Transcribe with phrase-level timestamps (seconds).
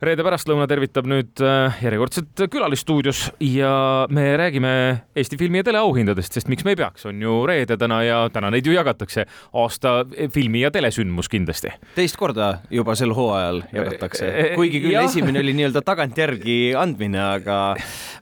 [0.00, 3.72] reede pärastlõuna tervitab nüüd äh, järjekordselt külalisstuudios ja
[4.08, 4.70] me räägime
[5.16, 8.48] Eesti filmi ja teleauhindadest, sest miks me ei peaks, on ju reede täna ja täna
[8.52, 9.26] neid ju jagatakse.
[9.52, 11.72] aasta filmi ja telesündmus kindlasti.
[11.94, 15.04] teist korda juba sel hooajal jagatakse, äh, äh, kuigi küll ja.
[15.04, 17.58] esimene oli nii-öelda tagantjärgi andmine, aga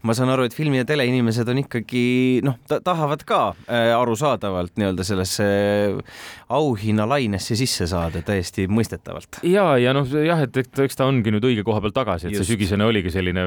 [0.03, 2.05] ma saan aru, et filmi ja teleinimesed on ikkagi
[2.43, 3.43] noh ta, tahavad ka
[4.01, 5.47] arusaadavalt nii-öelda sellesse
[6.59, 9.45] auhinnalainesse sisse saada täiesti mõistetavalt.
[9.47, 12.45] ja, ja noh, jah, et eks ta ongi nüüd õige koha peal tagasi, et Just.
[12.45, 13.47] see sügisene oligi selline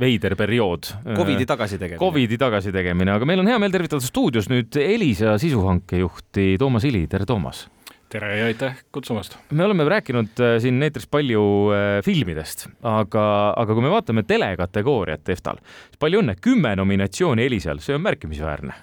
[0.00, 0.92] veider periood.
[1.16, 2.00] Covidi tagasitegemine.
[2.00, 7.06] Covidi tagasitegemine, aga meil on hea meel tervitada stuudios nüüd Elisa sisuhanke juhti Toomas Ili,
[7.10, 7.66] tere Toomas
[8.12, 9.38] tere ja aitäh kutsumast!
[9.50, 13.24] me oleme rääkinud äh, siin eetris palju äh, filmidest, aga,
[13.56, 18.76] aga kui me vaatame telekategooriat EFTA-l, siis palju õnne, kümme nominatsiooni Elisal, see on märkimisväärne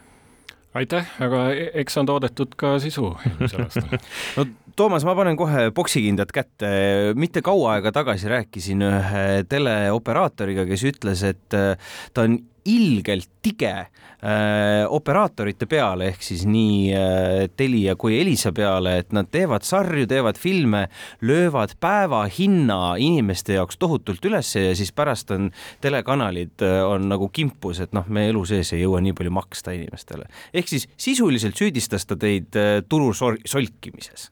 [0.77, 3.95] aitäh, aga e-, eks on toodetud ka sisu eelmisel aastal
[4.37, 4.45] no
[4.75, 6.69] Toomas, ma panen kohe poksikindad kätte.
[7.15, 11.75] mitte kaua aega tagasi rääkisin ühe teleoperaatoriga, kes ütles, et äh,
[12.13, 18.97] ta on ilgelt tige äh, operaatorite peale ehk siis nii äh, Telia kui Elisa peale,
[19.01, 20.85] et nad teevad sarju, teevad filme,
[21.21, 25.49] löövad päevahinna inimeste jaoks tohutult ülesse ja siis pärast on
[25.81, 29.75] telekanalid äh, on nagu kimpus, et noh, me elu sees ei jõua nii palju maksta
[29.77, 30.27] inimestele.
[30.53, 34.29] ehk siis sisuliselt süüdistas ta teid äh, turu solkimises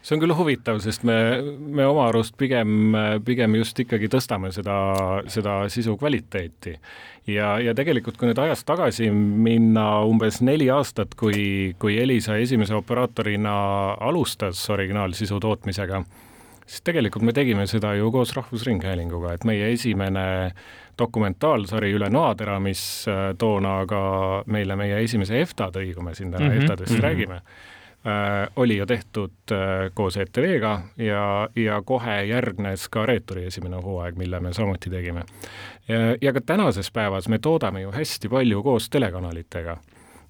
[0.00, 1.16] see on küll huvitav, sest me,
[1.60, 4.76] me oma arust pigem, pigem just ikkagi tõstame seda,
[5.28, 6.76] seda sisu kvaliteeti.
[7.28, 12.74] ja, ja tegelikult, kui nüüd ajas tagasi minna umbes neli aastat, kui, kui Elisa esimese
[12.78, 13.54] operaatorina
[14.00, 16.02] alustas originaalsisu tootmisega,
[16.64, 20.24] siis tegelikult me tegime seda ju koos Rahvusringhäälinguga, et meie esimene
[21.00, 24.00] dokumentaalsari Üle noatera, mis äh, toona ka
[24.52, 26.62] meile meie esimese EFTA tõi, kui me siin täna mm -hmm.
[26.62, 27.04] EFTA-dest mm -hmm.
[27.04, 27.42] räägime
[28.56, 34.40] oli ju tehtud äh, koos ETV-ga ja, ja kohe järgnes ka Reeturi esimene hooaeg, mille
[34.40, 35.24] me samuti tegime.
[36.20, 39.76] ja ka tänases päevas me toodame ju hästi palju koos telekanalitega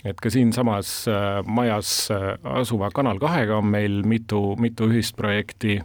[0.04, 2.08] et ka siinsamas äh, majas
[2.42, 5.80] asuva Kanal kahega on meil mitu, mitu ühist projekti.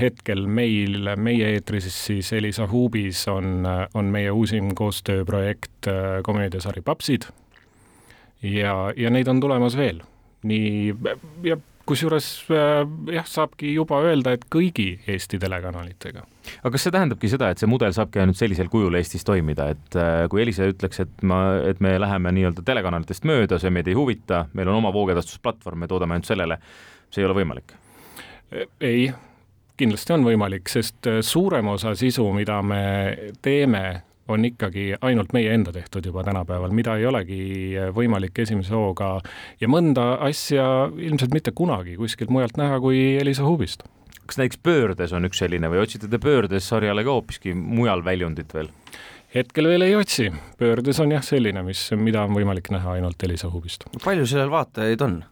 [0.00, 3.62] hetkel meil, meie eetris siis Elisa Huubis on,
[3.94, 5.86] on meie uusim koostööprojekt
[6.22, 7.22] komöödiasari Papsid.
[8.42, 10.02] ja, ja neid on tulemas veel
[10.48, 10.94] nii
[11.46, 12.82] ja kusjuures äh,
[13.14, 16.22] jah, saabki juba öelda, et kõigi Eesti telekanalitega.
[16.62, 19.98] aga kas see tähendabki seda, et see mudel saabki ainult sellisel kujul Eestis toimida, et
[19.98, 23.98] äh, kui Elisa ütleks, et ma, et me läheme nii-öelda telekanalitest mööda, see meid ei
[23.98, 26.58] huvita, meil on oma voogedastusplatvorm, me toodame ainult sellele,
[27.10, 27.76] see ei ole võimalik?
[28.84, 29.06] ei,
[29.80, 32.82] kindlasti on võimalik, sest äh, suurem osa sisu, mida me
[33.42, 33.84] teeme
[34.32, 37.40] on ikkagi ainult meie enda tehtud juba tänapäeval, mida ei olegi
[37.94, 39.14] võimalik esimese hooga
[39.60, 40.66] ja mõnda asja
[40.96, 43.84] ilmselt mitte kunagi kuskilt mujalt näha kui Elisa Hubist.
[44.26, 48.54] kas näiteks Pöördes on üks selline või otsite te Pöördes sarjale ka hoopiski mujal väljundit
[48.54, 48.70] veel?
[49.34, 53.50] hetkel veel ei otsi, Pöördes on jah selline, mis, mida on võimalik näha ainult Elisa
[53.50, 53.88] Hubist.
[54.04, 55.22] palju sellel vaatajaid on?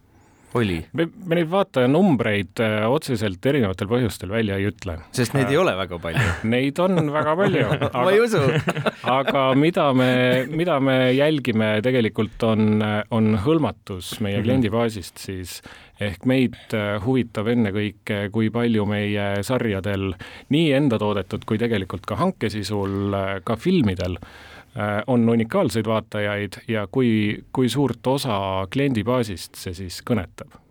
[0.57, 0.79] Oli?
[0.97, 4.97] me, me neid vaatajanumbreid äh, otseselt erinevatel põhjustel välja ei ütle.
[5.15, 8.41] sest neid äh, ei ole väga palju Neid on väga palju aga, ma ei usu
[9.19, 10.11] aga mida me,
[10.51, 14.47] mida me jälgime tegelikult on, on hõlmatus meie mhm.
[14.47, 15.59] kliendibaasist siis
[16.01, 20.11] ehk meid äh, huvitab ennekõike, kui palju meie sarjadel
[20.53, 23.13] nii enda toodetud kui tegelikult ka hankesisul,
[23.45, 24.60] ka filmidel Äh,
[25.07, 28.37] on unikaalseid vaatajaid ja kui, kui suurt osa
[28.71, 30.61] kliendibaasist see siis kõnetab?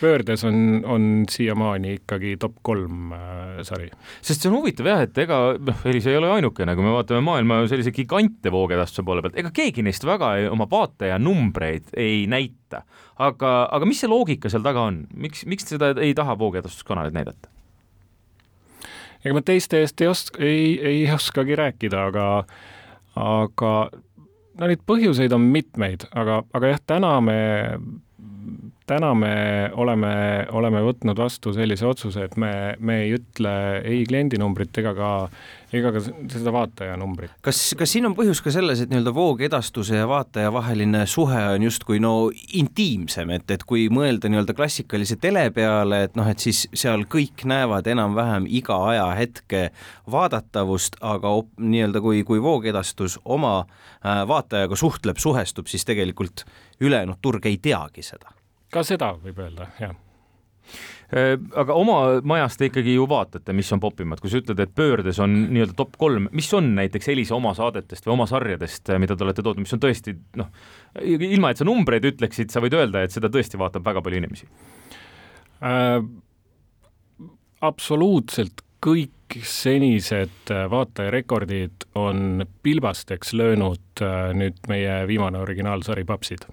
[0.00, 3.88] pöördes on, on siiamaani ikkagi top kolm äh, sari.
[4.22, 7.22] sest see on huvitav jah, et ega noh, Elis ei ole ainukene, kui me vaatame
[7.24, 12.82] maailma sellise gigante voogedastuse poole pealt, ega keegi neist väga ei, oma vaatajanumbreid ei näita.
[13.18, 17.52] aga, aga mis see loogika seal taga on, miks, miks seda ei taha voogedastuskanalit näidata?
[19.22, 22.26] ega ma teiste eest ei oska, ei, ei oskagi rääkida, aga
[23.16, 23.72] aga
[24.56, 27.38] no neid põhjuseid on mitmeid, aga, aga jah, täna me,
[28.88, 29.34] täna me
[29.76, 30.12] oleme,
[30.56, 35.12] oleme võtnud vastu sellise otsuse, et me, me ei ütle ei kliendinumbrit ega ka
[35.80, 37.32] ega ka seda vaatajanumbrit.
[37.44, 41.66] kas, kas siin on põhjus ka selles, et nii-öelda voogedastuse ja vaataja vaheline suhe on
[41.66, 46.64] justkui no intiimsem, et, et kui mõelda nii-öelda klassikalise tele peale, et noh, et siis
[46.74, 49.68] seal kõik näevad enam-vähem iga ajahetke
[50.12, 56.46] vaadatavust, aga nii-öelda kui, kui voogedastus oma äh, vaatajaga suhtleb, suhestub, siis tegelikult
[56.80, 58.32] ülejäänud turg ei teagi seda.
[58.72, 59.94] ka seda võib öelda, jah
[61.12, 65.20] aga oma majas te ikkagi ju vaatate, mis on popimad, kui sa ütled, et pöördes
[65.22, 69.26] on nii-öelda top kolm, mis on näiteks Elisa oma saadetest või oma sarjadest, mida te
[69.26, 70.50] olete tootnud, mis on tõesti noh,
[71.04, 74.48] ilma et sa numbreid ütleksid, sa võid öelda, et seda tõesti vaatab väga palju inimesi
[75.62, 76.00] äh,?
[77.66, 84.02] absoluutselt kõik senised vaatajarekordid on pilbasteks löönud
[84.38, 86.46] nüüd meie viimane originaalsari Papsid.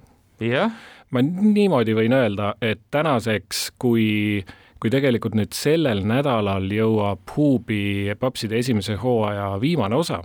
[0.49, 0.71] Jah.
[1.11, 4.43] ma niimoodi võin öelda, et tänaseks, kui
[4.83, 10.17] kui tegelikult nüüd sellel nädalal jõuab Huubi Papside esimese hooaja viimane osa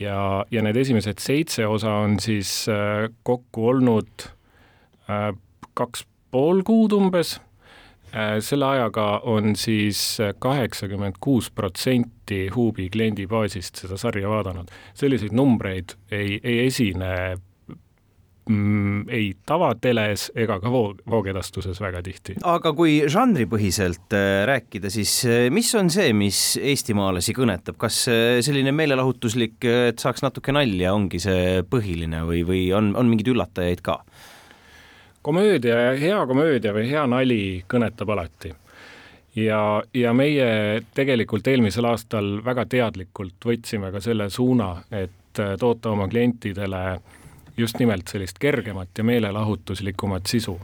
[0.00, 4.26] ja, ja need esimesed seitse osa on siis äh, kokku olnud
[5.08, 5.30] äh,
[5.74, 7.38] kaks pool kuud umbes
[8.12, 8.36] äh,.
[8.40, 14.68] selle ajaga on siis kaheksakümmend kuus protsenti Huubi kliendibaasist seda sarja vaadanud.
[14.94, 17.36] selliseid numbreid ei, ei esine
[18.48, 22.36] mm, ei tavateles ega ka voog, voogedastuses väga tihti.
[22.48, 28.40] aga kui žanripõhiselt äh, rääkida, siis äh, mis on see, mis eestimaalasi kõnetab, kas äh,
[28.44, 29.60] selline meelelahutuslik,
[29.90, 34.02] et saaks natuke nalja, ongi see põhiline või, või on, on mingeid üllatajaid ka?
[35.22, 38.50] komöödia hea komöödia või hea nali kõnetab alati
[39.38, 39.60] ja,
[39.94, 46.80] ja meie tegelikult eelmisel aastal väga teadlikult võtsime ka selle suuna, et toota oma klientidele
[46.96, 47.21] äh,
[47.56, 50.60] just nimelt sellist kergemat ja meelelahutuslikumat sisu.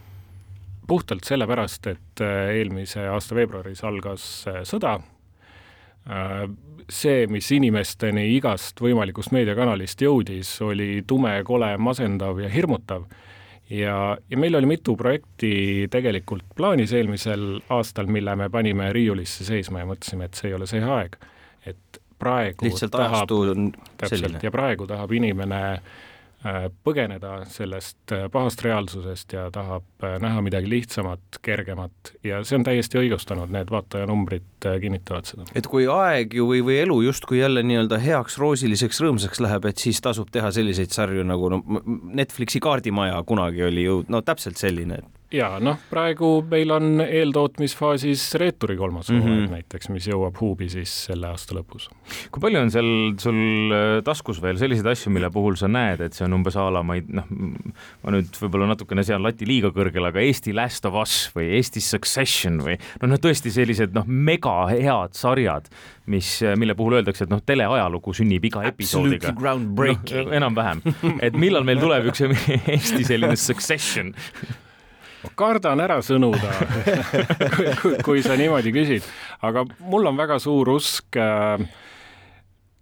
[0.87, 4.94] puhtalt sellepärast, et äh, eelmise aasta veebruaris algas äh, sõda,
[6.08, 6.46] äh,
[6.88, 13.05] see, mis inimesteni igast võimalikust meediakanalist jõudis, oli tume, kole, masendav ja hirmutav
[13.69, 15.52] ja, ja meil oli mitu projekti
[15.93, 20.73] tegelikult plaanis eelmisel aastal, mille me panime riiulisse seisma ja mõtlesime, et see ei ole
[20.73, 21.20] see aeg.
[21.69, 23.73] et praegu lihtsalt on
[24.08, 24.40] selline.
[24.43, 26.07] ja praegu tahab inimene Äh,
[26.87, 32.67] põgeneda sellest äh, pahast reaalsusest ja tahab äh, näha midagi lihtsamat, kergemat ja see on
[32.67, 35.49] täiesti õigustanud, need vaatajanumbrid kinnitavad seda.
[35.58, 39.82] et kui aeg ju või, või elu justkui jälle nii-öelda heaks, roosiliseks, rõõmsaks läheb, et
[39.82, 41.62] siis tasub teha selliseid sarju nagu no
[42.23, 48.22] Netflixi kaardimaja kunagi oli ju no täpselt selline, et ja noh, praegu meil on eeltootmisfaasis
[48.40, 49.50] Reeturi kolmas hooaeg mm -hmm.
[49.58, 51.88] näiteks, mis jõuab Huubi siis selle aasta lõpus.
[52.30, 52.90] kui palju on seal
[53.20, 56.70] sul äh, taskus veel selliseid asju, mille puhul sa näed, et see on umbes a
[56.70, 57.26] la, ma ei noh,
[58.02, 61.80] ma nüüd võib-olla natukene sean lati liiga kõrgele, aga Eesti Last of Us või Eesti
[61.80, 65.69] Succession või noh, noh tõesti sellised noh, mega head sarjad,
[66.06, 69.34] mis, mille puhul öeldakse, et noh, teleajalugu sünnib iga episoodiga.
[69.36, 70.80] No, enam-vähem,
[71.20, 72.25] et millal meil tuleb üks
[72.78, 74.14] Eesti selline Succession
[75.28, 76.54] ma kardan ära sõnuda
[77.56, 79.06] kui, kui, kui sa niimoodi küsid,
[79.44, 81.69] aga mul on väga suur usk äh,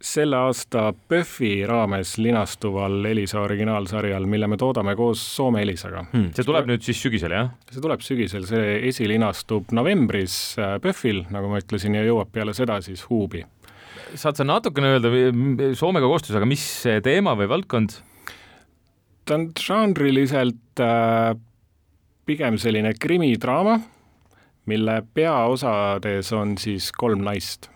[0.06, 6.30] selle aasta PÖFFi raames linastuval Elisa originaalsarjal, mille me toodame koos Soome Elisaga hmm..
[6.36, 7.50] see tuleb nüüd siis sügisel, jah?
[7.72, 12.78] see tuleb sügisel, see esilinastub novembris äh, PÖFFil, nagu ma ütlesin, ja jõuab peale seda
[12.84, 13.42] siis Huubi.
[14.14, 15.12] saad sa natukene öelda
[15.78, 16.68] Soomega koostöös, aga mis
[17.04, 17.98] teema või valdkond?
[19.26, 21.34] ta on žanriliselt äh,
[22.26, 23.78] pigem selline krimidraama,
[24.66, 27.70] mille peaosades on siis kolm naist.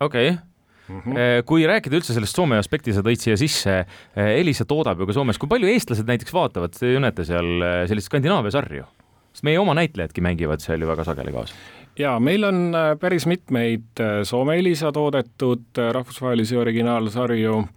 [0.00, 0.42] okei okay.
[0.88, 1.42] Mm -hmm.
[1.46, 3.86] kui rääkida üldse sellest Soome aspekti, sa tõid siia sisse,
[4.16, 7.62] eh, Elisa toodab ju ka Soomes, kui palju eestlased näiteks vaatavad, te ju näete seal
[7.62, 8.84] eh, selliseid Skandinaavia sarju?
[9.32, 11.54] sest meie oma näitlejadki mängivad seal ju väga sageli kaasa.
[11.98, 17.68] ja meil on päris mitmeid Soome Elisa toodetud rahvusvahelisi originaalsarju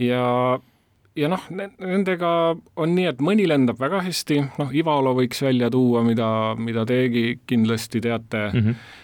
[0.00, 0.58] ja
[1.16, 2.30] ja noh, nendega
[2.80, 6.28] on nii, et mõni lendab väga hästi, noh, Ivalo võiks välja tuua, mida,
[6.58, 8.60] mida teiegi kindlasti teate mm.
[8.60, 9.02] -hmm.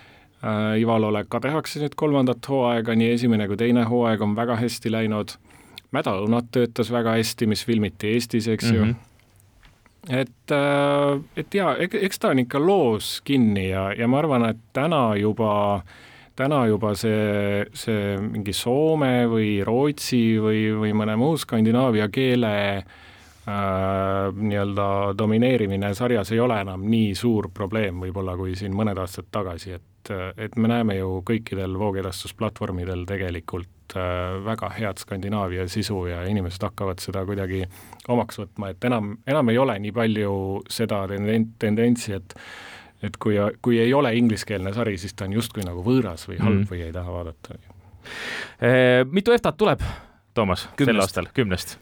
[0.80, 5.34] Ivalole ka tehakse nüüd kolmandat hooaega, nii esimene kui teine hooaeg on väga hästi läinud.
[5.92, 8.76] Mädaõunad töötas väga hästi, mis filmiti Eestis, eks mm -hmm.
[8.76, 8.84] ju.
[8.84, 8.94] Mhm.
[10.08, 14.56] et, äh, et jaa, eks ta on ikka loos kinni ja, ja ma arvan, et
[14.72, 15.82] täna juba äh,
[16.40, 22.86] täna juba see, see mingi soome või rootsi või, või mõne muu Skandinaavia keele äh,
[24.36, 24.86] nii-öelda
[25.18, 30.12] domineerimine sarjas ei ole enam nii suur probleem võib-olla kui siin mõned aastad tagasi, et,
[30.40, 37.04] et me näeme ju kõikidel voogedastusplatvormidel tegelikult äh, väga head Skandinaavia sisu ja inimesed hakkavad
[37.04, 37.66] seda kuidagi
[38.08, 40.34] omaks võtma, et enam, enam ei ole nii palju
[40.72, 42.38] seda tendentsi, et
[43.02, 46.62] et kui, kui ei ole ingliskeelne sari, siis ta on justkui nagu võõras või halb
[46.62, 46.70] mm.
[46.70, 47.58] või ei taha vaadata.
[48.60, 49.84] Eh, mitu EFTA-t tuleb,
[50.34, 51.78] Toomas, sel aastal, kümnest?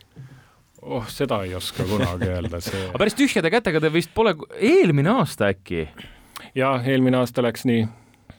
[0.83, 5.11] oh, seda ei oska kunagi öelda, see aga päris tühjade kätega te vist pole, eelmine
[5.19, 5.89] aasta äkki?
[6.57, 7.83] jaa, eelmine aasta läks nii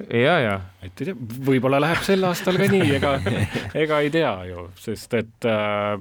[0.07, 0.55] ja, ja.
[0.83, 3.15] et ei tea, võib-olla läheb sel aastal ka nii, ega,
[3.83, 5.99] ega ei tea ju, sest et äh,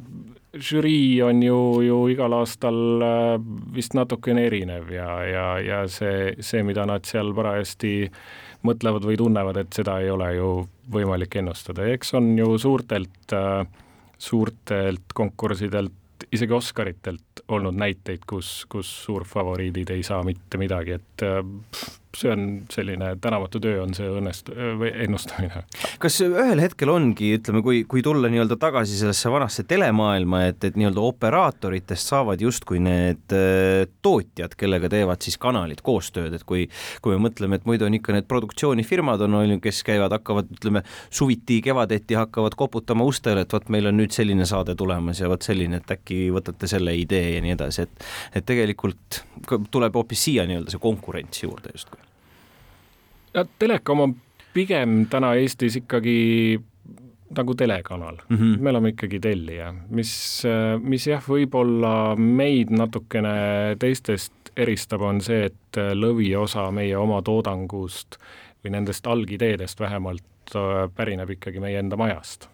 [0.64, 3.34] žürii on ju, ju igal aastal äh,
[3.74, 7.92] vist natukene erinev ja, ja, ja see, see, mida nad seal parajasti
[8.66, 10.50] mõtlevad või tunnevad, et seda ei ole ju
[10.92, 13.62] võimalik ennustada, eks on ju suurtelt äh,,
[14.18, 21.42] suurtelt konkurssidelt, isegi Oscaritelt olnud näiteid, kus, kus suurfavoriidid ei saa mitte midagi, et äh,
[22.18, 25.62] see on selline tänamatu töö, on see õnnest- või ennustamine.
[26.02, 30.78] kas ühel hetkel ongi, ütleme, kui, kui tulla nii-öelda tagasi sellesse vanasse telemaailma, et, et
[30.78, 36.66] nii-öelda operaatoritest saavad justkui need äh, tootjad, kellega teevad siis kanalid koostööd, et kui,
[37.04, 40.50] kui me mõtleme, et muidu on ikka need produktsioonifirmad on, on ju, kes käivad, hakkavad,
[40.58, 45.30] ütleme, suviti, kevadeti hakkavad koputama ustele, et vot meil on nüüd selline saade tulemas ja
[45.30, 48.10] vot selline, et äkki võtate selle idee ja nii edasi, et,
[48.40, 49.22] et tegelikult
[49.70, 52.07] tuleb hoopis siia nii-öelda see konkurents juurde justkui
[53.38, 54.16] ja Telekom on
[54.54, 56.58] pigem täna Eestis ikkagi
[57.36, 58.36] nagu telekanal mm.
[58.36, 58.58] -hmm.
[58.60, 60.42] me oleme ikkagi tellija, mis,
[60.80, 68.16] mis jah, võib-olla meid natukene teistest eristab, on see, et lõviosa meie oma toodangust
[68.64, 70.56] või nendest algideedest vähemalt
[70.96, 72.48] pärineb ikkagi meie enda majast.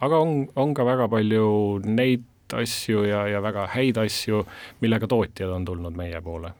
[0.00, 4.46] aga on, on ka väga palju neid asju ja, ja väga häid asju,
[4.80, 6.52] millega tootjad on tulnud meie poole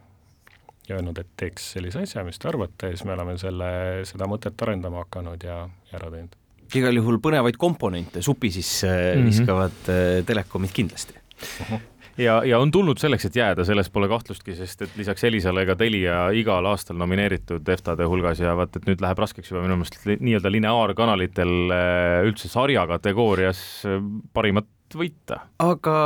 [0.89, 3.71] ja öelnud, et teeks sellise asja, mis te arvate, ja siis me oleme selle,
[4.09, 6.39] seda mõtet arendama hakanud ja, ja ära teinud.
[6.75, 9.27] igal juhul põnevaid komponente supi sisse mm -hmm.
[9.31, 11.69] viskavad äh, telekomid kindlasti uh.
[11.71, 11.85] -huh
[12.19, 15.77] ja, ja on tulnud selleks, et jääda, selles pole kahtlustki, sest et lisaks Elisale ka
[15.79, 20.07] Telia igal aastal nomineeritud EFTA-de hulgas ja vaat, et nüüd läheb raskeks juba minu meelest
[20.07, 24.01] nii-öelda lineaarkanalitel äh, üldse sarja kategoorias äh,
[24.33, 25.41] parimat võita.
[25.63, 25.97] aga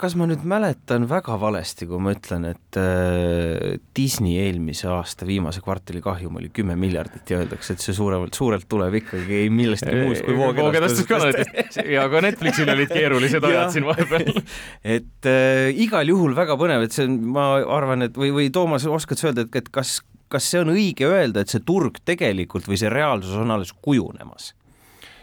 [0.00, 5.60] kas ma nüüd mäletan väga valesti, kui ma ütlen, et äh, Disney eelmise aasta viimase
[5.64, 10.26] kvartali kahjum oli kümme miljardit ja öeldakse, et see suuremalt, suurelt tuleb ikkagi millestki muust
[10.26, 14.34] kui voogedastuskanalitest ja ka Netflixil olid keerulised ajad siin vahepeal
[14.96, 18.88] et äh, igal juhul väga põnev, et see on, ma arvan, et või, või Toomas,
[18.88, 19.98] oskad sa öelda, et, et kas,
[20.32, 24.54] kas see on õige öelda, et see turg tegelikult või see reaalsus on alles kujunemas?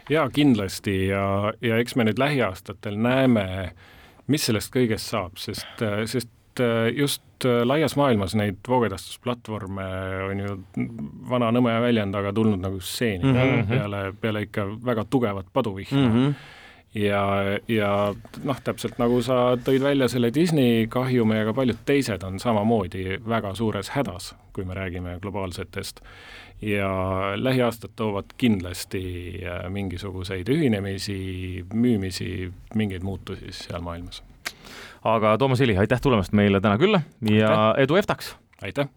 [0.09, 3.45] Jaa, kindlasti ja, ja eks me nüüd lähiaastatel näeme,
[4.27, 6.63] mis sellest kõigest saab, sest, sest
[6.95, 9.85] just laias maailmas neid voogedastusplatvorme
[10.29, 10.57] on ju
[11.29, 13.69] vana nõme väljend, aga tulnud nagu stseeni mm -hmm.
[13.69, 16.11] peale, peale ikka väga tugevat paduvihma mm.
[16.13, 16.61] -hmm
[16.95, 17.23] ja,
[17.67, 17.89] ja
[18.43, 23.53] noh, täpselt nagu sa tõid välja selle Disney kahjumi, aga paljud teised on samamoodi väga
[23.57, 26.03] suures hädas, kui me räägime globaalsetest
[26.63, 26.89] ja
[27.35, 29.03] lähiaastad toovad kindlasti
[29.43, 34.23] äh, mingisuguseid ühinemisi, müümisi, mingeid muutusi seal maailmas.
[35.03, 37.83] aga Toomas Ili, aitäh tulemast meile täna külla ja aitäh.
[37.83, 38.35] edu EFTA-ks!
[38.61, 38.93] aitäh!